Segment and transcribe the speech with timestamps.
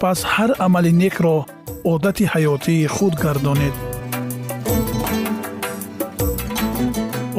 [0.00, 1.36] пас ҳар амали некро
[1.92, 3.74] одати ҳаётии худ гардонед.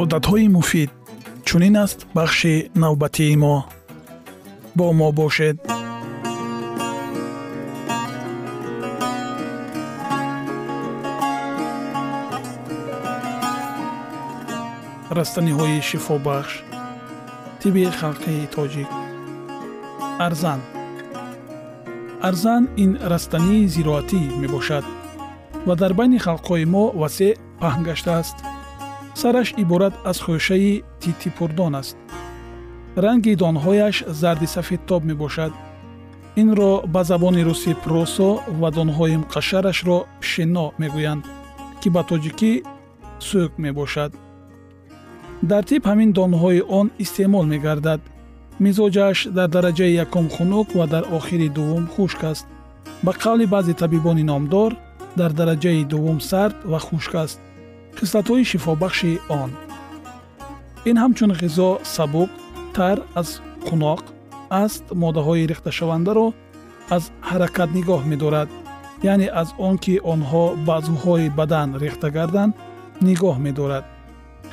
[0.02, 0.92] Одатҳои муфид
[1.48, 3.56] чунин аст бахши навбатии мо.
[4.78, 5.58] Бо мо бошед.
[15.18, 16.54] Растаниҳои шифобахш
[17.60, 18.90] тиби халқии тоҷик.
[20.28, 20.60] Арзан
[22.28, 24.86] арзан ин растании зироатӣ мебошад
[25.68, 27.32] ва дар байни халқҳои мо васеъ
[27.62, 28.38] паҳн гаштааст
[29.22, 31.98] сараш иборат аз хӯшаи титипурдон аст.
[33.04, 35.52] Ранги донҳояш зарди сафедтоб мебошад.
[36.42, 41.24] Инро ба забони русӣ просо ва донҳои муқашшарашро пшено мегӯянд
[41.82, 42.54] ки ба тоҷикӣ
[43.28, 44.12] сӯк мебошад.
[45.50, 48.02] Дар тиб ҳамин донҳои он истеъмол мегардад
[48.60, 52.48] мизоҷаш дар дараҷаи якум хунук ва дар охири дуввум хушк аст.
[53.04, 54.72] Ба қавли баъзе табибони номдор
[55.20, 57.40] дар дараҷаи дуввум сард ва хушк аст.
[58.00, 59.52] Хислатҳои шифобахши он.
[60.90, 62.30] Ин ҳамчун ғизо сабук
[62.76, 63.30] тар аз
[63.68, 64.02] қуноқ
[64.64, 66.28] аст моддаҳои рехташавандаро
[66.96, 68.50] аз ҳаракат нигоҳ медорад.
[69.04, 72.54] Яъне аз он ки онҳо ба азвҳои бадан рехта гарданд
[73.08, 73.86] нигоҳ медорад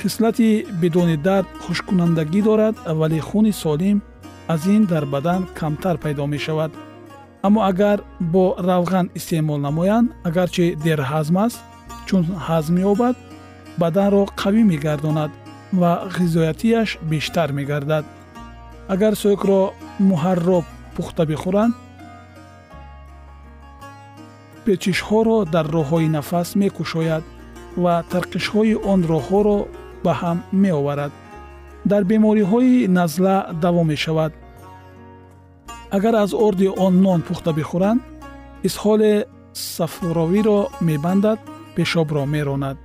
[0.00, 4.02] хислати бидуни дард хушккунандагӣ дорад вале хуни солим
[4.48, 6.72] аз ин дар бадан камтар пайдо мешавад.
[7.42, 11.60] Аммо агар бо равған истеъмол намоянд агарчи дерҳазм аст
[12.06, 13.16] чун ҳазм ёбад
[13.78, 15.30] баданро қавӣ мегардонад
[15.72, 18.04] ва ғизоятияш бештар мегардад.
[18.88, 19.60] Агар сӯкро
[20.10, 20.64] муҳарроб
[20.94, 21.74] пухта бихӯранд
[24.64, 27.24] печишҳоро дар роҳҳои нафас мекушояд
[27.82, 29.58] ва тарқишҳои он роҳҳоро
[30.04, 31.12] ба ҳам меоварад.
[31.90, 34.32] Дар бемориҳои назла даво мешавад.
[35.96, 38.00] Агар аз орди он нон пухта бихӯранд
[38.68, 39.12] исҳоли
[39.52, 41.38] сафровиро мебандад
[41.76, 42.76] пешобро меронад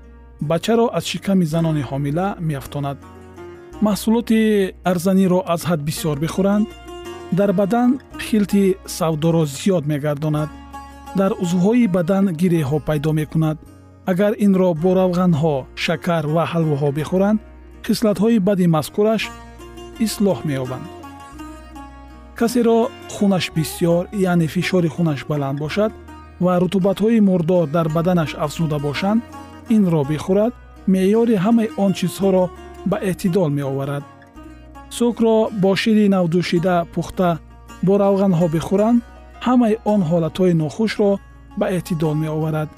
[0.41, 2.97] бачаро аз шиками занони ҳомила меафтонад.
[3.81, 4.41] Маҳсулоти
[4.91, 6.67] арзаниро аз ҳад бисёр бихӯранд
[7.31, 7.89] дар бадан
[8.27, 10.49] хилти савдоро зиёд мегардонад
[11.19, 13.57] дар узвҳои бадан гиреҳҳо пайдо мекунад
[14.11, 15.55] агар инро бо равғанҳо
[15.85, 17.39] шакар ва ҳалвоҳо бихӯранд
[17.85, 19.23] хислатҳои бади мазкураш
[20.05, 20.87] ислоҳ меёбанд.
[22.39, 22.79] Касеро
[23.15, 25.91] хунаш бисьёр яъне фишори хунаш баланд бошад
[26.43, 29.21] ва рутубатҳои мурдор дар баданаш афзуда бошанд
[29.75, 30.53] инро бихӯрад
[30.93, 32.45] меъёри ҳамаи он чизҳоро
[32.89, 34.03] ба эътидол меоварад.
[34.97, 37.29] Сукро бо шири навдӯшида пухта
[37.85, 38.99] бо равғанҳо бихӯранд
[39.47, 41.11] ҳамаи он ҳолатҳои нохушро
[41.59, 42.69] ба эътидол меоварад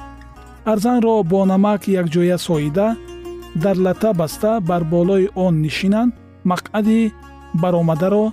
[0.66, 2.96] арзанро бо намак якҷоя соида
[3.56, 6.14] дар лата баста бар болои он нишинанд
[6.46, 7.12] мақъади
[7.54, 8.32] баромадаро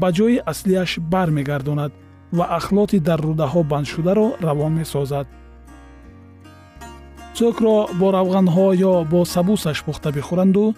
[0.00, 1.92] ба ҷои аслиаш бармегардонад
[2.32, 5.26] ва ахлоти дар рӯдаҳо бандшударо равон месозад.
[7.36, 10.74] Цӯкро бо равғанҳо ё бо сабусаш пухта бихӯранду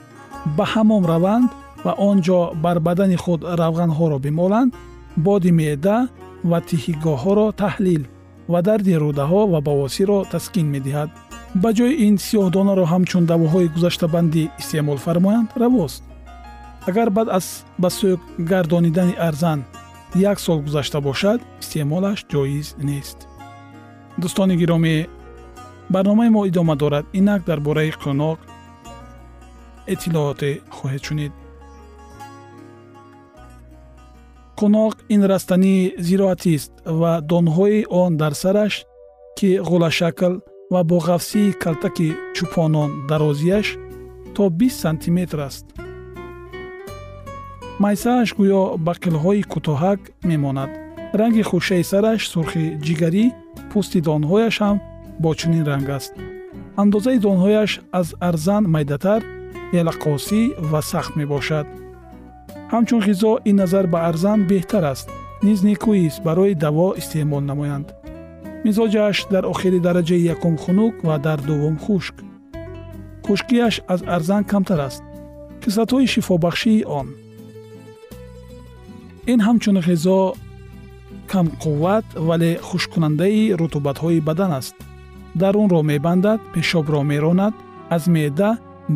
[0.56, 1.50] ба ҳамом раванд
[1.84, 4.74] ва он ҷо бар бадани худ равғанҳоро бимоланд
[5.26, 5.96] боди меъда
[6.50, 8.02] ва тиҳигоҳҳоро таҳлил
[8.52, 11.10] ва дарди рӯдаҳо ва бавосиро таскин медиҳад.
[11.62, 16.02] Ба ҷои ин сиёҳдонаро ҳамчун давоҳои гузаштабандӣ истеъмол фармоянд равост.
[16.88, 17.46] Агар баъд аз
[17.82, 19.60] ба сӯк гардонидани арзан
[20.30, 23.18] як сол гузашта бошад истеъмолаш ҷоиз нест.
[24.20, 24.96] Дӯстони гиромӣ
[25.94, 27.04] барномаи мо идома дорад.
[27.18, 28.38] Инак дар бораи қӯноқ
[29.92, 31.32] иттилооте хоҳед шунид
[34.58, 38.74] қӯноқ ин растании зироатист ва донҳои он дар сараш
[39.38, 40.34] ки ғулашакл
[40.72, 43.66] ва бо ғафсии калтаки чӯпонон дарозияш
[44.34, 45.66] то 20 сантиметр аст.
[47.82, 50.70] Майсааш гӯё ба қилҳои кӯтоҳак мемонад.
[51.18, 53.24] Ранги хушаи сараш сурхи ҷигарӣ
[53.70, 54.76] пӯсти донҳояш ҳам
[55.22, 56.12] бо чунин ранг аст.
[56.82, 57.70] Андозаи донҳояш
[58.00, 59.20] аз арзан майдатар
[59.80, 60.40] ялақосӣ
[60.70, 61.66] ва сахт мебошад
[62.72, 65.08] ҳамчун ғизо ин назар ба арзан беҳтар аст.
[65.46, 67.88] Низ некӯист барои даво истеъмол намоянд.
[68.64, 72.16] Мизоҷаш дар охири дараҷаи якум хунук ва дар дуввум хушк.
[73.26, 75.02] Хушкиаш аз арзан камтар аст
[75.62, 77.08] кислатҳои шифобахшии он.
[79.32, 80.18] Ин ҳамчун ғизо
[81.32, 84.76] камқувват вале хушккунандаи рутубатҳои бадан аст.
[85.40, 87.54] Дарунро мебандад пешобро меронад
[87.96, 88.50] аз меъда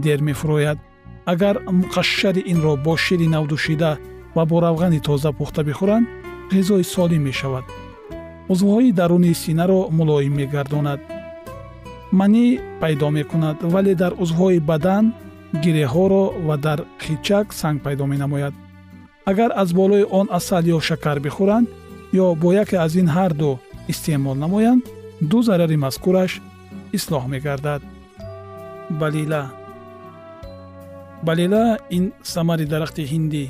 [0.05, 0.79] дер мефурояд
[1.27, 3.93] агар муқашшари инро бо шири навдӯшида
[4.35, 6.07] ва бо равғани тоза пухта бихӯранд
[6.53, 7.65] ғизои солим мешавад.
[8.53, 11.01] узвҳои даруни синаро мулоим мегардонад.
[12.19, 12.47] Манӣ
[12.81, 15.05] пайдо мекунад вале дар узвҳои бадан
[15.63, 18.55] гиреҳҳоро ва дар хичак санг пайдо менамояд.
[19.31, 21.67] Агар аз болои он асал ё шакар бихӯранд
[22.23, 23.51] ё бо яке аз ин ҳарду
[23.93, 24.83] истеъмол намоянд
[25.31, 26.33] ду зарари мазкураш
[26.97, 27.83] ислоҳ мегардад.
[29.01, 29.43] Балила
[31.27, 31.65] балила
[31.97, 33.45] ин самари дарахти ҳиндӣ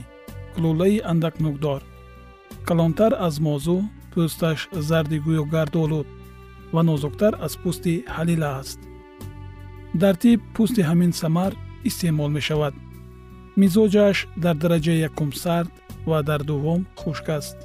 [0.55, 1.81] кулулаи андак нӯкдор
[2.69, 3.79] калонтар аз мозу
[4.13, 6.09] пӯсташ зарди гӯё гардолуд
[6.75, 8.81] ва нозуктар аз пӯсти ҳалила аст.
[10.03, 11.53] Дар тиб пӯсти ҳамин самар
[11.89, 12.75] истеъмол мешавад.
[13.61, 15.73] Мизоҷаш дар дараҷаи якум сард
[16.11, 17.59] ва дар дуввум хушк аст.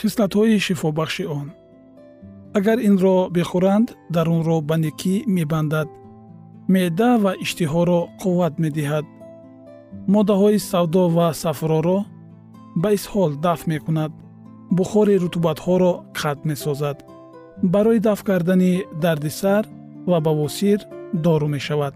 [0.00, 1.48] Хислатҳои шифобахши он.
[2.58, 5.88] Агар инро бихӯранд дарунро ба некӣ мебандад
[6.74, 9.06] меъда ва иштиҳоро қувват медиҳад.
[10.14, 11.98] Моддаҳои савдо ва сафроро
[12.82, 14.12] ба исҳол дафт мекунад.
[14.78, 16.96] Бухори рутубатҳоро қатъ месозад.
[17.72, 18.72] Барои дафт кардани
[19.02, 19.64] дарди сар
[20.10, 20.78] ва бавосир
[21.24, 21.94] дору мешавад.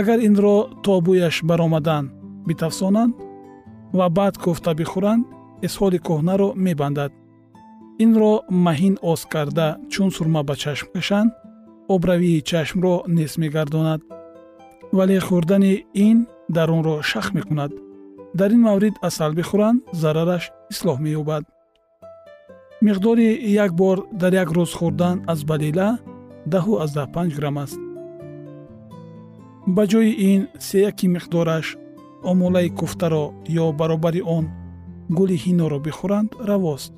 [0.00, 2.04] Агар инро то бӯяш баромадан
[2.48, 3.14] битафсонанд
[3.98, 5.24] ва баъд кӯфта бихӯранд
[5.66, 7.12] исҳоли кӯҳнаро мебандад.
[8.04, 8.32] Инро
[8.66, 11.30] маҳин оз карда чун сурма ба чашм кашанд
[11.94, 14.00] обравии чашмро нес мегардонад
[14.96, 15.74] вале хӯрдани
[16.06, 16.18] ин
[16.54, 17.72] дарунро шах мекунад.
[18.38, 21.44] Дар ин маврид асал бихӯранд зарараш ислоҳ меёбад.
[22.86, 23.28] Миқдори
[23.64, 25.88] як бор дар як рӯз хӯрдан аз балила
[26.52, 27.80] даҳу аздаҳ панҷ грамм аст.
[29.74, 31.66] Ба ҷои ин сеяки миқдораш
[32.30, 33.24] омулаи куфтаро
[33.62, 34.44] ё баробари он
[35.16, 36.92] гули ҳиноро бихӯранд равост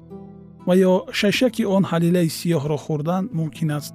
[0.66, 3.94] ва ё шашаки он ҳалилаи сиёҳро хӯрдан мумкин аст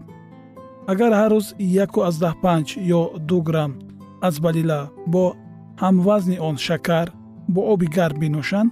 [0.92, 1.48] агар ҳар рӯз
[1.84, 2.68] яку аздаҳ панҷ
[3.00, 3.74] ё ду грамм
[4.28, 4.82] аз балила
[5.14, 5.24] бо
[5.84, 7.08] ҳамвазни он шакар
[7.54, 8.70] бо оби гарм бинӯшанд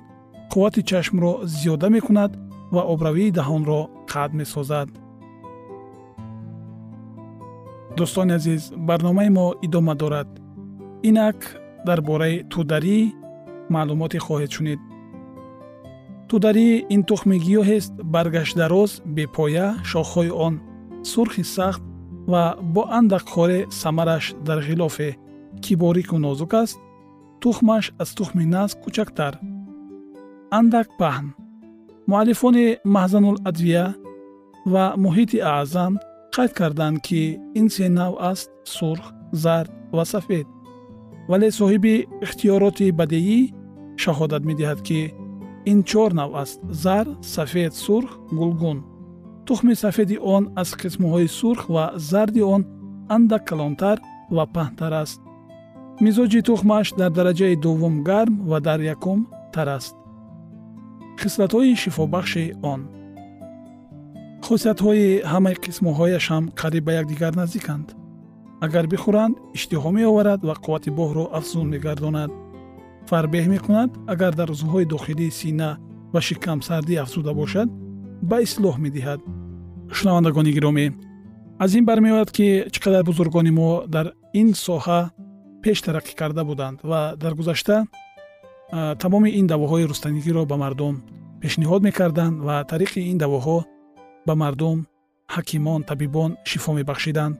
[0.52, 2.32] қуввати чашмро зиёда мекунад
[2.74, 3.82] ва обравии даҳонро
[4.12, 4.90] қатъ месозад.
[7.98, 10.30] Дӯстони азиз барномаи мо идома дорад.
[11.10, 11.40] Инак
[11.88, 13.00] дар бораи тударӣ
[13.74, 14.80] маълумоте хоҳед шунид.
[16.30, 20.54] Тударӣ ин тухми гиёҳест баргашдароз бепоя шохҳои он
[21.12, 21.84] сурхи сахт
[22.28, 25.10] ва бо андак хоре самараш дар ғилофе
[25.64, 26.80] ки борику нозук аст
[27.42, 29.34] тухмаш аз тухми наск кӯчактар.
[30.58, 31.28] Андак паҳн.
[32.10, 33.86] Муаллифони маҳзануладвия
[34.74, 35.94] ва муҳити аъзам
[36.36, 37.22] қайд карданд ки
[37.60, 39.06] ин се навъ аст сурх
[39.44, 40.48] зард ва сафед.
[41.30, 43.40] Вале соҳиби ихтиёроти бадеӣ
[44.02, 45.02] шаҳодат медиҳад ки
[45.72, 47.06] ин чор нав аст зар
[47.36, 48.80] сафед сурх гулгун
[49.48, 52.62] тухми сафеди он аз қисмҳои сурх ва зарди он
[53.16, 53.98] андак калонтар
[54.36, 55.20] ва паҳнтар аст.
[56.06, 59.20] Мизоҷи тухмаш дар дараҷаи дуввум гарм ва дар якум
[59.54, 59.96] тар аст.
[61.22, 62.82] Хислатҳои шифобахши он.
[64.46, 67.88] Хусиятҳои ҳамаи қисмҳояш ҳам қариб ба якдигар наздиканд.
[68.66, 72.32] Агар бихӯранд иштиҳо меоварад ва қуввати боҳро афзун мегардонад.
[73.10, 75.70] Фарбеҳ мекунад агар дар узвҳои дохилии сина
[76.14, 77.70] ва шикам сардӣ афзуда бошад
[78.30, 79.20] ба ислоҳ медиҳад.
[79.98, 80.86] Шунавандагони гиромӣ
[81.64, 84.08] аз ин бармеояд ки чӣ қадар бузургони мо дар
[84.42, 85.00] ин соҳа
[85.64, 87.76] пеш тараққӣ карда буданд ва дар гузашта
[89.02, 90.96] тамоми ин давоҳои рустанигиро ба мардум
[91.42, 93.58] пешниҳод мекарданд ва тариқи ин давоҳо
[94.28, 94.78] ба мардум
[95.36, 97.36] ҳакимон табибон шифо мебахшиданд.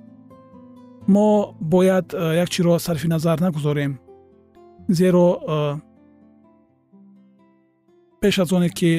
[1.08, 2.08] Мо бояд
[2.44, 3.92] як чиро сарфи назар нагузорем
[4.88, 5.28] зеро
[8.22, 8.92] пеш аз оне ки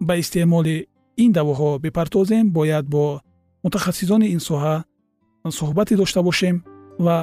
[0.00, 0.76] ба истеъмоли
[1.16, 3.20] ин давоҳо бипартозем бояд бо
[3.64, 4.84] мутахассисони ин соҳа
[5.58, 6.56] суҳбате дошта бошем
[6.98, 7.16] ва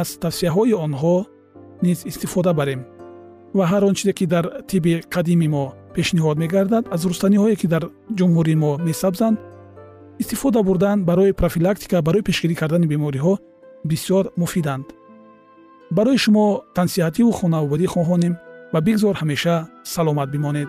[0.00, 1.16] аз тавсияҳои онҳо
[1.82, 2.80] низ истифода барем.
[3.54, 5.64] Ва ҳар он чизе ки дар тибби қадими мо
[5.94, 7.84] пешниҳод мегардад аз рустаниҳое ки дар
[8.18, 9.36] ҷумҳурии мо месабзанд
[10.22, 13.34] истифода бурдан барои профилактика барои пешгирӣ кардани бемориҳо
[13.90, 14.86] бисёр муфиданд.
[15.96, 16.46] Барои шумо
[16.78, 18.34] тансиҳативу хонавобадӣ хоҳонем
[18.72, 19.56] ва бигзор ҳамеша
[19.94, 20.68] саломат бимонед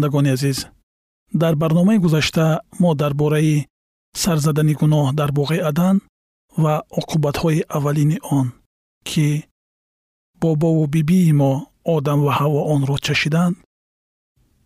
[0.00, 0.66] шунавандагони азиз.
[1.32, 3.66] Дар барномаи гузашта мо дар бораи
[4.14, 6.00] сарзадани гуноҳ дар боғи адан
[6.56, 8.52] ва оқубатҳои аввалини он
[9.04, 9.46] ки
[10.40, 11.52] бобову бибии мо
[11.84, 13.56] одам ва ҳаво онро чашиданд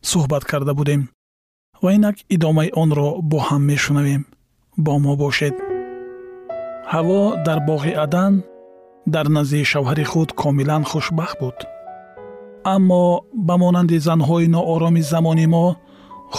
[0.03, 1.09] суҳбат карда будем
[1.83, 4.23] ва инак идомаи онро бо ҳам мешунавем.
[4.77, 5.55] Бо мо бошед.
[6.93, 8.33] Ҳаво дар боғи адан
[9.15, 11.59] дар назди шавҳари худ комилан хушбахт буд
[12.65, 13.03] аммо
[13.47, 15.67] ба монанди занҳои ноороми замони мо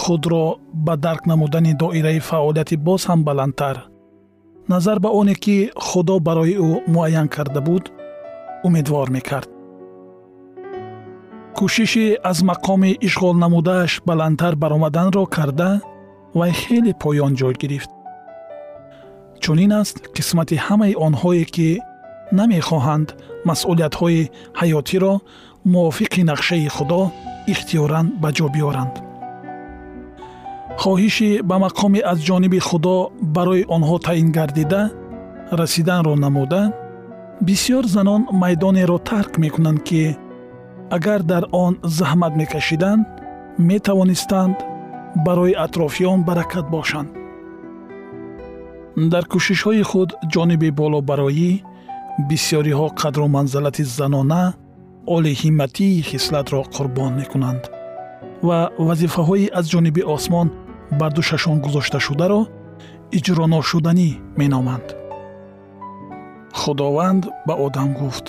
[0.00, 0.46] худро
[0.86, 3.76] ба дарк намудани доираи фаъолияти боз ҳам баландтар.
[4.68, 7.84] Назар ба оне ки худо барои ӯ муайян карда буд
[8.66, 9.48] умедвор мекард.
[11.56, 15.70] Кӯшиши аз мақоми ишғол намудааш баландтар баромаданро карда
[16.38, 17.90] вай хеле поён ҷой гирифт.
[19.42, 21.68] Чунин аст қисмати ҳамаи онҳое ки
[22.38, 23.08] намехоҳанд
[23.48, 24.20] масъулиятҳои
[24.60, 25.14] ҳаётиро
[25.72, 27.00] мувофиқи нақшаи худо
[27.52, 28.94] ихтиёран ба ҷо биёранд.
[30.82, 32.96] Хоҳиши ба мақоми аз ҷониби худо
[33.36, 34.82] барои онҳо таъин гардида
[35.60, 36.62] расиданро намуда
[37.46, 40.02] бисьёр занон майдонеро тарк мекунанд ки
[40.96, 43.06] агар дар он заҳмат мекашиданд
[43.70, 44.56] метавонистанд
[45.26, 47.10] барои атрофиён баракат бошанд.
[49.12, 51.50] Дар кӯшишҳои худ ҷониби болобароӣ
[52.28, 54.42] бисьёриҳо қадру манзалати занона
[55.14, 57.62] олиҳиматии хислатро қурбон мекунанд.
[58.48, 58.58] Ва
[58.88, 60.48] вазифаҳои аз ҷониби осмон
[61.00, 62.40] бар душашон гузошташударо
[63.18, 64.10] иҷроношуданӣ
[64.40, 64.86] меноманд.
[66.60, 68.26] Худованд ба одам гуфт.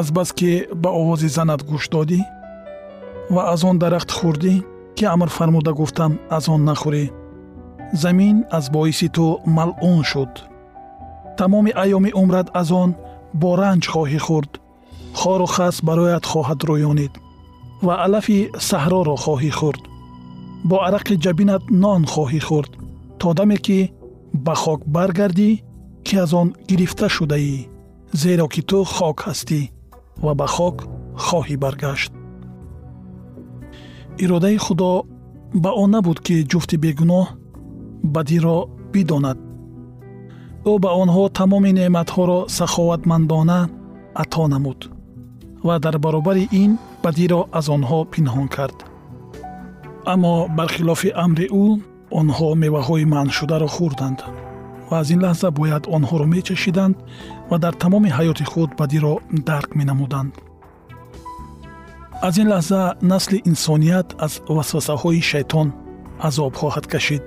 [0.00, 0.50] Азбаски
[0.82, 2.20] ба овози занат гӯш додӣ
[3.34, 4.54] ва аз он дарахт хӯрдӣ
[4.96, 7.04] ки амр фармуда гуфтам аз он нахӯрӣ
[8.02, 9.24] замин аз боиси ту
[9.56, 10.32] малъун шуд.
[11.38, 12.90] Тамоми айёми умрат аз он
[13.40, 14.52] бо ранҷ хоҳӣ хӯрд
[15.20, 17.12] хору хас барояд хоҳад рӯёнид
[17.86, 18.38] ва алафи
[18.68, 19.82] саҳроро хоҳӣ хӯрд.
[20.68, 22.72] Бо арақи ҷабинат нон хоҳӣ хӯрд
[23.20, 23.78] то даме ки
[24.46, 25.50] ба хок баргардӣ
[26.06, 27.56] ки аз он гирифта шудаӣ
[28.20, 29.60] зеро ки ту хок ҳастӣ
[30.24, 30.76] ва ба хок
[31.26, 32.12] хоҳӣ баргашт.
[34.22, 34.90] Иродаи худо
[35.62, 37.26] ба он набуд ки ҷуфти бегуноҳ
[38.14, 38.58] бадиро
[38.92, 39.38] бидонад.
[40.70, 43.60] Ӯ ба онҳо тамоми неъматҳоро саховатмандона
[44.22, 44.80] ато намуд
[45.66, 46.72] ва дар баробари ин
[47.04, 48.78] бадиро аз онҳо пинҳон кард.
[50.12, 51.66] Аммо бархилофи амри ӯ
[52.20, 54.18] онҳо меваҳои манъшударо хӯрданд
[54.88, 56.96] ва аз ин лаҳза бояд онҳоро мечашиданд
[57.50, 59.14] ва дар тамоми ҳаёти худ бадиро
[59.48, 60.32] дарк менамуданд.
[62.26, 65.68] Аз ин лаҳза насли инсоният аз васвасаҳои шайтон
[66.28, 67.22] азоб хоҳад кашид.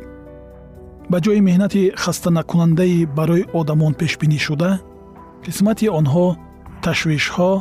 [1.12, 4.72] Ба ҷои меҳнати хастанакунандаи барои одамон пешбинишуда
[5.46, 6.27] қисмати онҳо
[6.86, 7.51] ташвишҳо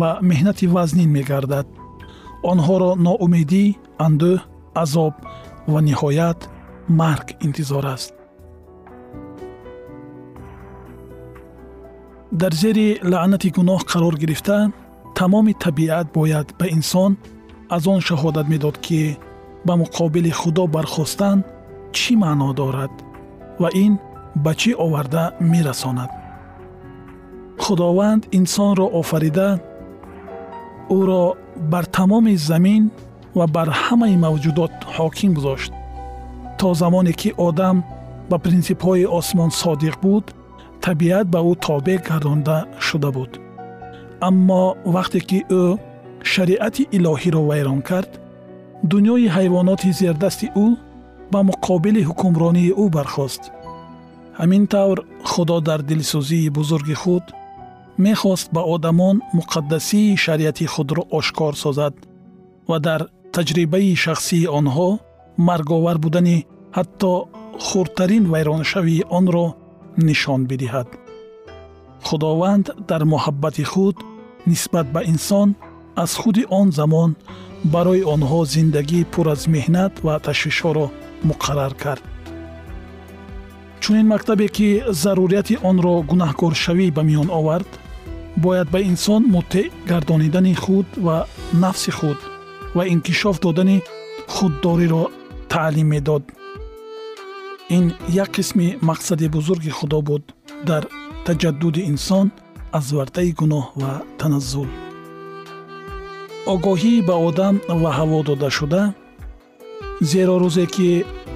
[0.00, 1.66] ва меҳнати вазнин мегардад.
[2.52, 3.64] Онҳоро ноумедӣ
[4.06, 4.38] андӯҳ
[4.82, 5.14] азоб
[5.72, 6.40] ва ниҳоят
[7.00, 8.12] марг интизор аст.
[12.40, 14.58] Дар зери лаънати гуноҳ қарор гирифта
[15.18, 17.12] тамоми табиат бояд ба инсон
[17.76, 19.00] аз он шаҳодат медод ки
[19.66, 21.38] ба муқобили худо бархостан
[21.96, 22.94] чӣ маъно дорад
[23.62, 23.92] ва ин
[24.44, 26.10] ба чӣ оварда мерасонад.
[27.62, 29.48] Худованд инсонро офарида
[30.90, 31.24] ӯро
[31.72, 32.90] бар тамоми замин
[33.38, 35.72] ва бар ҳамаи мавҷудот ҳоким гузошт.
[36.58, 37.76] То замоне ки одам
[38.30, 40.24] ба принсипҳои осмон содиқ буд
[40.84, 43.32] табиат ба ӯ тобеъ гардонда шуда буд.
[44.28, 44.62] Аммо
[44.94, 45.64] вақте ки ӯ
[46.32, 48.10] шариати илоҳиро вайрон кард
[48.90, 50.66] дунёи ҳайвоноти зердасти ӯ
[51.32, 53.42] ба муқобили ҳукмронии ӯ бархост.
[54.40, 54.98] Ҳамин тавр
[55.30, 57.24] худо дар дилсӯзии бузурги худ
[57.98, 61.94] мехост ба одамон муқаддасии шариати худро ошкор созад
[62.68, 63.00] ва дар
[63.32, 64.88] таҷрибаи шахсии онҳо
[65.48, 67.12] марговар будани ҳатто
[67.66, 69.46] хурдтарин вайроншавии онро
[70.06, 70.88] нишон бидиҳад.
[72.06, 73.96] Худованд дар муҳаббати худ
[74.50, 75.48] нисбат ба инсон
[76.02, 77.10] аз худи он замон
[77.74, 80.86] барои онҳо зиндагии пур аз меҳнат ва ташвишҳоро
[81.28, 82.04] муқаррар кард.
[83.82, 84.68] Чунин мактабе ки
[85.02, 87.70] зарурияти онро гунаҳкоршавӣ ба миён овард
[88.36, 92.18] бояд ба инсон муттеъ гардонидани худ ва нафси худ
[92.74, 93.82] ва инкишоф додани
[94.28, 95.04] худдориро
[95.48, 96.22] таълим медод.
[97.70, 100.34] Ин як қисми мақсади бузурги худо буд
[100.66, 100.86] дар
[101.26, 102.30] таҷаддуди инсон
[102.72, 104.68] аз вартаи гуноҳ ва таназзул.
[106.52, 108.82] Огоҳӣ ба одам ва ҳаво додашуда
[110.10, 110.88] зеро рӯзе ки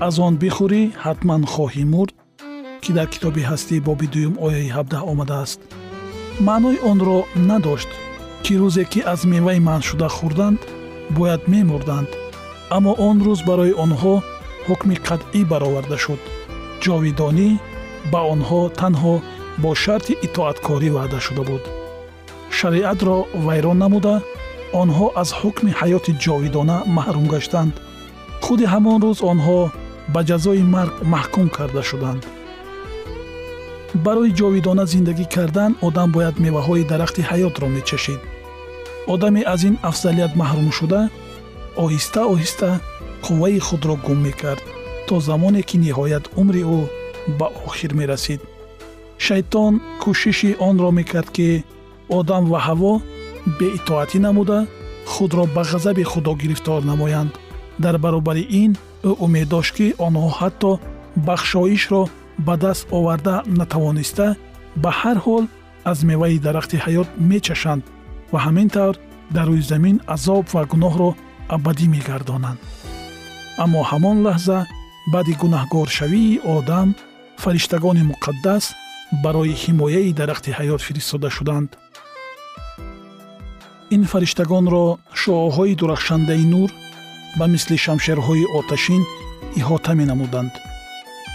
[0.06, 2.14] аз он бихӯрӣ ҳатман хоҳӣ мурд
[2.82, 5.60] ки дар китоби ҳастӣ боби дуюм ояи 17 омадааст
[6.46, 7.90] маънои онро надошт
[8.44, 10.60] ки рӯзе ки аз меваи манъшуда хӯрданд
[11.16, 12.10] бояд мемурданд.
[12.76, 14.14] Аммо он рӯз барои онҳо
[14.66, 16.20] ҳукми қатъӣ бароварда шуд.
[16.82, 17.48] Ҷовидонӣ
[18.12, 19.14] ба онҳо танҳо
[19.62, 21.62] бо шарти итоаткорӣ ваъда шуда буд.
[22.58, 24.14] Шариатро вайрон намуда
[24.82, 27.74] онҳо аз ҳукми ҳаёти ҷовидона маҳрум гаштанд.
[28.44, 29.58] Худи ҳамон рӯз онҳо
[30.12, 32.22] ба ҷазои марг маҳкум карда шуданд
[33.94, 38.20] барои ҷовидона зиндагӣ кардан одам бояд меваҳои дарахти ҳаётро мечашид
[39.14, 41.00] одаме аз ин афзалият маҳрум шуда
[41.84, 42.68] оҳиста оҳиста
[43.24, 44.64] қувваи худро гум мекард
[45.06, 46.80] то замоне ки ниҳоят умри ӯ
[47.38, 48.40] ба охир мерасид.
[49.26, 49.72] шайтон
[50.02, 51.48] кӯшиши онро мекард ки
[52.18, 52.92] одам ва ҳаво
[53.58, 54.58] беитоатӣ намуда
[55.12, 57.32] худро ба ғазаби худо гирифтор намоянд.
[57.84, 58.72] дар баробари ин
[59.08, 60.70] ӯ умед дошт ки онҳо ҳатто
[61.26, 62.02] бахшоишро
[62.46, 64.26] ба даст оварда натавониста
[64.82, 65.44] ба ҳар ҳол
[65.90, 67.82] аз меваи дарахти ҳаёт мечашанд
[68.32, 68.96] ва ҳамин тавр
[69.36, 71.10] дар рӯи замин азоб ва гуноҳро
[71.56, 72.60] абадӣ мегардонанд.
[73.64, 74.58] Аммо ҳамон лаҳза
[75.12, 76.88] баъди гунаҳгоршавии одам
[77.42, 78.64] фариштагони муқаддас
[79.24, 81.70] барои ҳимояи дарахти ҳаёт фиристода шуданд.
[83.94, 84.84] Ин фариштагонро
[85.20, 86.70] шуоҳои дурахшандаи нур
[87.38, 89.02] ба мисли шамшерҳои оташин
[89.60, 90.52] иҳота менамуданд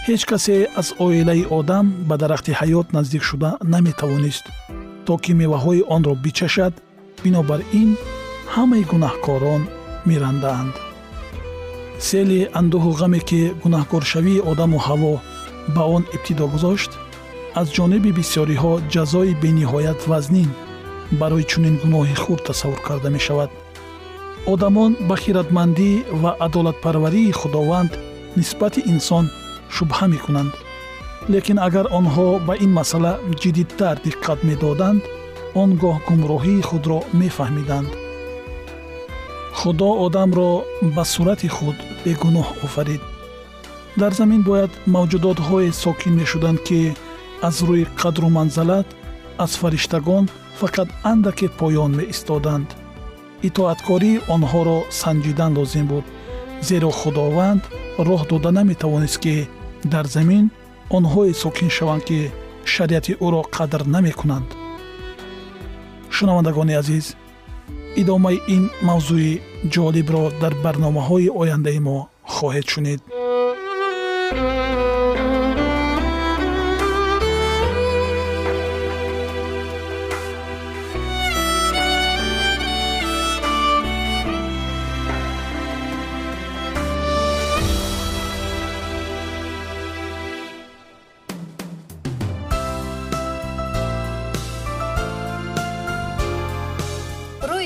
[0.07, 4.45] ҳеҷ касе аз оилаи одам ба дарахти ҳаёт наздик шуда наметавонист.
[5.05, 6.73] То ки меваҳои онро бичашад
[7.23, 7.89] бинобар ин
[8.55, 9.61] ҳамаи гунаҳкорон
[10.09, 10.75] мерандаанд
[12.07, 15.13] сели андӯҳу ғаме ки гунаҳкоршавии одаму ҳаво
[15.75, 16.91] ба он ибтидо гузошт
[17.59, 20.49] аз ҷониби бисёриҳо ҷазои бениҳоят вазнин
[21.19, 23.49] барои чунин гуноҳи хурд тасаввур карда мешавад.
[24.53, 25.91] Одамон ба хиратмандӣ
[26.21, 27.91] ва адолатпарварии худованд
[28.39, 29.25] нисбати инсон
[29.75, 30.53] шубҳа мекунанд.
[31.33, 35.01] Лекин агар онҳо ба ин масъала ҷиддитар диққат медоданд
[35.61, 37.89] он гоҳ гумроҳии худро мефаҳмиданд.
[39.59, 40.51] Худо одамро
[40.95, 43.01] ба сурати худ бегуноҳ офарид.
[44.01, 46.81] Дар замин бояд мавҷудотҳое сокин мешуданд ки
[47.47, 48.87] аз рӯи қадру манзалат
[49.43, 50.25] аз фариштагон
[50.59, 52.67] фақат андаке поён меистоданд.
[53.47, 56.05] Итоаткории онҳоро санҷидан лозим буд
[56.67, 57.63] зеро худованд
[57.97, 59.47] роҳ дода наметавонист ки
[59.93, 60.45] дар замин
[60.97, 62.19] онҳое сокин шаванд ки
[62.73, 64.49] шариати ӯро қадр намекунанд.
[66.15, 67.05] Шунавандагони азиз
[68.01, 69.33] идомаи ин мавзӯи
[69.73, 71.97] ҷолибро дар барномаҳои ояндаи мо
[72.35, 73.01] хоҳед шунид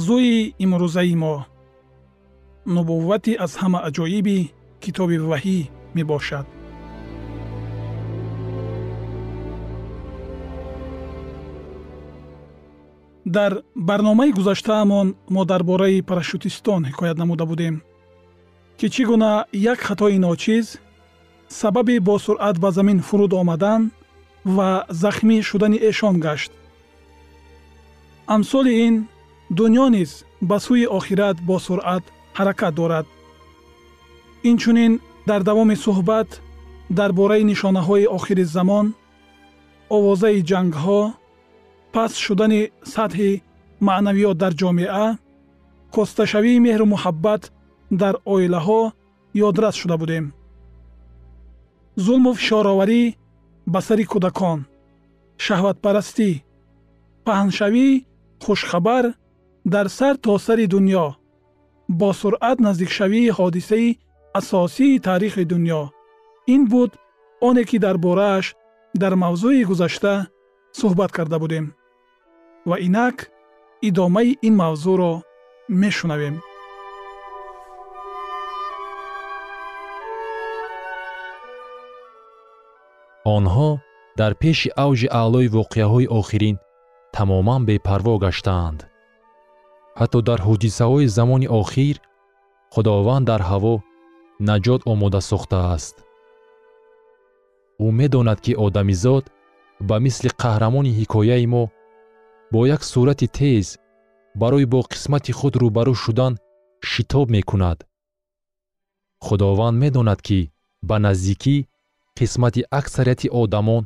[0.00, 1.34] мавзӯи имрӯзаи мо.
[2.74, 4.38] Нубуввати аз ҳама аҷоиби
[4.82, 5.58] китоби ваҳӣ
[5.96, 6.46] мебошад.
[13.36, 13.52] Дар
[13.88, 17.74] барномаи гузаштаамон мо дар бораи парашютистон ҳикоят намуда будем
[18.78, 19.32] ки чӣ гуна
[19.72, 20.66] як хатои ночиз
[21.60, 23.82] сабаби бо суръат ба замин фуруд омадан
[24.56, 24.70] ва
[25.02, 26.52] захмӣ шудани эшон гашт.
[28.34, 28.94] Амсоли ин
[29.56, 30.10] дунё низ
[30.48, 32.04] ба сӯи охират бо суръат
[32.38, 33.06] ҳаракат дорад.
[34.50, 34.92] Инчунин
[35.28, 36.30] дар давоми суҳбат
[36.98, 38.86] дар бораи нишонаҳои охири замон
[39.96, 41.00] овозаи ҷангҳо
[41.94, 42.62] паст шудани
[42.94, 43.32] сатҳи
[43.88, 45.06] маънавиёт дар ҷомеа
[45.94, 47.42] косташавии меҳру муҳаббат
[48.02, 48.82] дар оилаҳо
[49.48, 50.24] ёдрас шуда будем.
[52.04, 53.02] Зулму фишороварӣ
[53.72, 54.58] ба сари кӯдакон
[55.44, 56.30] шаҳватпарастӣ
[57.26, 57.86] паҳншавӣ
[58.44, 59.04] хушхабар
[59.64, 61.14] дар сар то сари дунё
[61.88, 63.98] бо суръат наздикшавии ҳодисаи
[64.38, 65.82] асосии таърихи дунё.
[66.54, 66.90] Ин буд
[67.48, 68.46] оне ки дар борааш
[69.02, 70.14] дар мавзӯи гузашта
[70.78, 71.66] суҳбат карда будем.
[72.68, 73.16] Ва инак
[73.88, 75.12] идомаи ин мавзӯъро
[75.68, 76.36] мешунавем.
[83.36, 83.70] Онҳо
[84.20, 86.56] дар пеши авҷи аълои воқеаҳои охирин
[87.14, 88.89] тамоман бепарво гаштаанд
[89.98, 91.96] ҳатто дар ҳодисаҳои замони охир
[92.74, 93.74] худованд дар ҳаво
[94.48, 95.96] наҷот омода сохтааст
[97.84, 99.24] ӯ медонад ки одамизод
[99.88, 101.64] ба мисли қаҳрамони ҳикояи мо
[102.52, 103.66] бо як сурати тез
[104.40, 106.32] барои бо қисмати худ рӯбарӯ шудан
[106.90, 107.78] шитоб мекунад.
[109.26, 110.40] Худованд медонад ки
[110.88, 111.56] ба наздикӣ
[112.18, 113.82] қисмати аксарияти одамон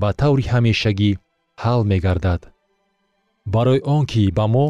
[0.00, 1.10] ба таври ҳамешагӣ
[1.62, 2.42] ҳал мегардад.
[3.54, 4.66] Барои он ки ба мо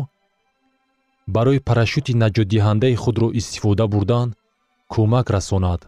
[1.27, 4.29] барои парашюти наҷотдиҳандаи худро истифода бурдан
[4.93, 5.81] кӯмак расонад.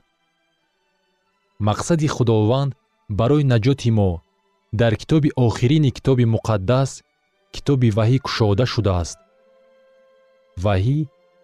[1.68, 2.72] Мақсади худованд
[3.18, 4.10] барои наҷоти мо
[4.80, 6.90] дар китоби охирини китоби муқаддас
[7.54, 9.18] китоби ваҳӣ кушода шудааст.
[10.64, 10.98] Ваҳӣ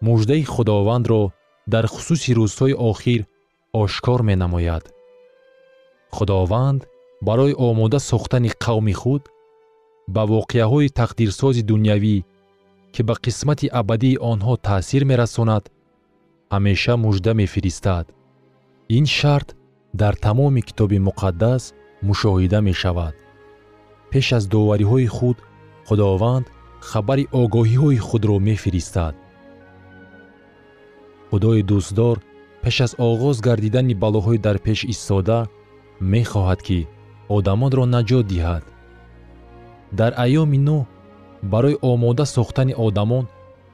[0.07, 1.21] муждаи худовандро
[1.73, 3.21] дар хусуси рӯзҳои охир
[3.81, 4.83] ошкор менамояд.
[6.15, 6.81] Худованд
[7.27, 9.23] барои омода сохтани қавми худ
[10.13, 12.17] ба воқеаҳои тақдирсози дунявӣ
[12.93, 15.63] ки ба қисмати абадии онҳо таъсир мерасонад
[16.53, 18.05] ҳамеша мужда мефиристад.
[18.97, 19.49] Ин шарт
[20.01, 21.63] дар тамоми китоби муқаддас
[22.07, 23.15] мушоҳида мешавад.
[24.11, 25.37] Пеш аз довариҳои худ
[25.87, 26.45] худованд
[26.89, 29.15] хабари огоҳиҳои худро мефиристад.
[31.29, 32.17] Худои дӯстдор
[32.63, 35.39] пеш аз оғоз гардидани балоҳои дар пеш истода
[36.13, 36.79] мехоҳад ки
[37.37, 38.63] одамонро наҷот диҳад.
[39.99, 40.79] Дар айёми нӯ
[41.51, 43.27] барои омода сохтани одамон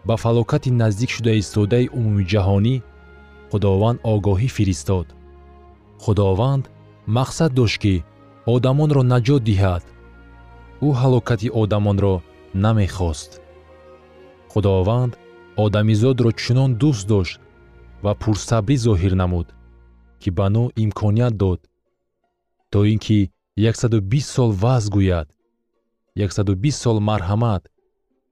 [0.05, 2.75] ба фалокати наздик шуда истодаи умумиҷаҳонӣ
[3.51, 5.07] худованд огоҳӣ фиристод.
[6.03, 6.63] Худованд
[7.17, 7.95] мақсад дошт ки
[8.53, 9.83] одамонро наҷот диҳад.
[10.87, 12.15] Ӯ ҳалокати одамонро
[12.63, 13.31] намехост.
[14.51, 15.13] Худованд
[15.65, 17.39] одамизодро чунон дӯст дошт
[18.03, 19.47] ва пурсабрӣ зоҳир намуд
[20.21, 21.59] ки ба нӯ имконият дод.
[22.71, 23.19] То ин ки
[23.57, 25.27] 120 сол ваъз гӯяд
[26.19, 27.63] 120 сол марҳамат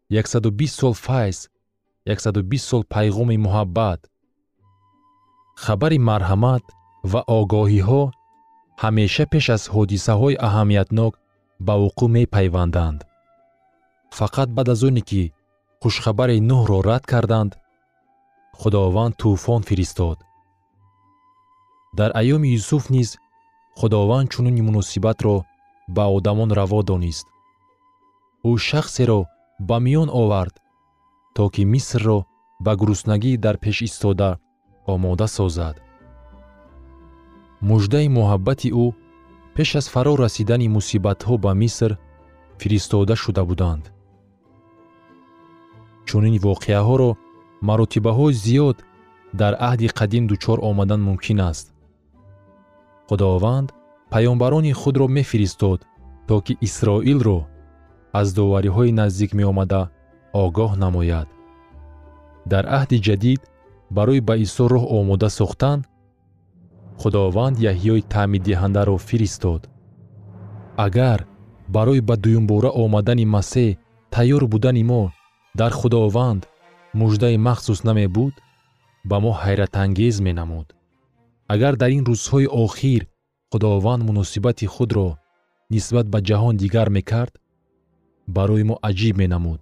[0.10, 1.38] 120 сол файз
[2.06, 4.00] 120 сол пайғоми муҳаббат.
[5.63, 6.63] Хабари марҳамат
[7.12, 8.04] ва огоҳиҳо
[8.84, 11.13] ҳамеша пеш аз ҳодисаҳои аҳамиятнок
[11.65, 13.00] ба вуқӯъ мепайванданд.
[14.17, 15.23] Фақат баъд аз оне ки
[15.82, 17.52] хушхабари нӯҳро рад карданд
[18.60, 20.17] худованд тӯфон фиристод.
[21.97, 23.10] Дар айёми юсуф низ
[23.80, 25.36] худованд чунуни муносибатро
[25.95, 27.28] ба одамон раво донист
[28.43, 29.21] ӯ шахсеро
[29.60, 30.56] ба миён овард
[31.36, 32.19] то ки мисрро
[32.60, 34.39] ба гуруснагӣ дар пеш истода
[34.86, 35.76] омода созад.
[37.62, 38.86] Муждаи муҳаббати ӯ
[39.56, 41.91] пеш аз фаро расидани мусибатҳо ба миср
[42.60, 43.86] фиристода шуда буданд.
[46.08, 47.10] Чунин воқеаҳоро
[47.67, 48.78] маротибаҳои зиёд
[49.39, 51.67] дар аҳди қадим дучор омадан мумкин аст.
[53.08, 53.69] Худованд
[54.12, 55.80] паёмбарони худро мефиристод
[56.28, 57.39] то ки исроилро
[58.13, 59.82] аз довариҳои наздик меомада
[60.34, 61.28] огоҳ намояд.
[62.52, 63.41] Дар аҳди ҷадид
[63.98, 65.80] барои ба исо роҳ омода сохтан
[67.02, 69.62] худованд яҳьёи таъминдиҳандаро фиристод.
[70.86, 71.20] Агар
[71.76, 73.78] барои ба дуюмбора омадани масеҳ
[74.15, 75.04] тайёр будани мо
[75.60, 76.41] дар худованд
[77.00, 78.34] муждаи махсус намебуд
[79.10, 80.67] ба мо ҳайратангез менамуд.
[81.54, 83.02] Агар дар ин рӯзҳои охир
[83.52, 85.10] худованд муносибати худро
[85.74, 87.34] нисбат ба ҷаҳон дигар мекард
[88.27, 89.61] барои мо аҷиб менамуд.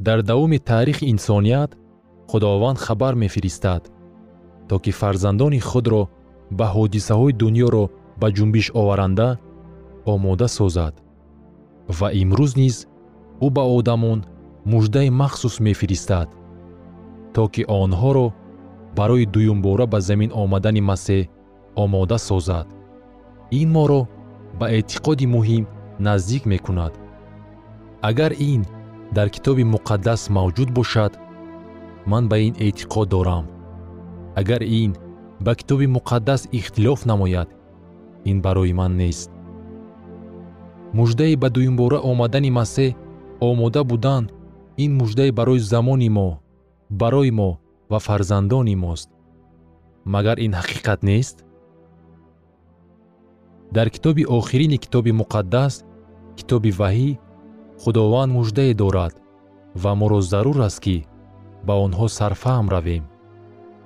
[0.00, 1.70] Дар давоми таърихи инсоният
[2.30, 3.82] худованд хабар мефиристад
[4.68, 6.02] то ки фарзандони худро
[6.58, 7.84] ба ҳодисаҳои дуньёро
[8.20, 9.28] ба ҷунбиш оваранда
[10.12, 10.94] омода созад
[11.98, 12.76] ва имрӯз низ
[13.46, 14.18] ӯ ба одамон
[14.72, 16.28] муждаи махсус мефиристад
[17.34, 18.26] то ки онҳоро
[18.98, 21.22] барои дуюмбора ба замин омадани масеҳ
[21.82, 22.66] омода созад.
[23.60, 24.00] Ин моро
[24.58, 25.64] ба эътиқоди муҳим
[26.06, 26.92] наздик мекунад
[28.02, 28.62] агар ин
[29.14, 31.12] дар китоби муқаддас мавҷуд бошад
[32.06, 33.44] ман ба ин эътиқод дорам.
[34.34, 34.96] Агар ин
[35.40, 37.48] ба китоби муқаддас ихтилоф намояд
[38.24, 39.30] ин барои ман нест.
[40.92, 42.96] Муждаи ба дуюмбора омадани масеҳ
[43.40, 44.24] омода будан
[44.84, 46.28] ин муждае барои замони мо
[46.90, 47.50] барои мо
[47.90, 49.08] ва фарзандони мост.
[50.04, 51.36] Магар ин ҳақиқат нест?
[53.76, 55.84] Дар китоби охирини китоби муқаддас
[56.36, 57.10] китоби ваҳӣ
[57.82, 59.14] худованд муждае дорад
[59.82, 60.96] ва моро зарур аст ки
[61.66, 63.04] ба онҳо сарфаҳм равем.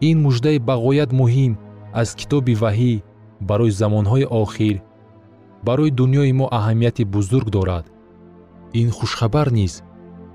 [0.09, 1.53] Ин муждаи бағоят муҳим
[2.01, 2.95] аз китоби ваҳӣ
[3.49, 4.77] барои замонҳои охир
[5.67, 7.85] барои дуньёи мо аҳамияти бузург дорад.
[8.81, 9.75] Ин хушхабар низ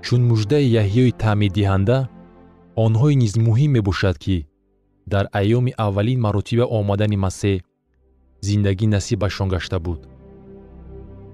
[0.04, 1.98] чун муждаи яҳьёи таъминдиҳанда
[2.84, 4.36] онҳое низ муҳим мебошад ки
[5.12, 7.56] дар айёми аввалин маротиба омадани масеҳ
[8.46, 10.00] зиндагӣ насибашон гашта буд